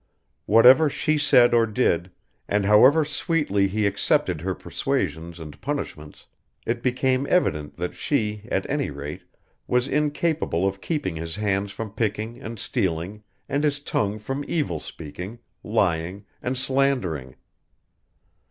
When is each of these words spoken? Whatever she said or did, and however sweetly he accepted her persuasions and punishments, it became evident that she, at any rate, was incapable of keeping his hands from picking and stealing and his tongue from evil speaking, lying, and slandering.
Whatever 0.47 0.89
she 0.89 1.15
said 1.19 1.53
or 1.53 1.67
did, 1.67 2.09
and 2.49 2.65
however 2.65 3.05
sweetly 3.05 3.67
he 3.67 3.85
accepted 3.85 4.41
her 4.41 4.55
persuasions 4.55 5.39
and 5.39 5.61
punishments, 5.61 6.25
it 6.65 6.81
became 6.81 7.27
evident 7.29 7.77
that 7.77 7.93
she, 7.93 8.41
at 8.51 8.67
any 8.67 8.89
rate, 8.89 9.21
was 9.67 9.87
incapable 9.87 10.65
of 10.65 10.81
keeping 10.81 11.17
his 11.17 11.35
hands 11.35 11.71
from 11.71 11.91
picking 11.91 12.41
and 12.41 12.57
stealing 12.57 13.21
and 13.47 13.63
his 13.63 13.79
tongue 13.79 14.17
from 14.17 14.43
evil 14.47 14.79
speaking, 14.79 15.37
lying, 15.63 16.25
and 16.41 16.57
slandering. 16.57 17.35